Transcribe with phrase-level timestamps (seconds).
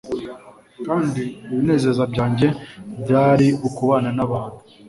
[0.85, 1.21] Kandi
[1.51, 2.47] ibinezeza byanjye
[3.01, 4.59] byari ukubana nabantu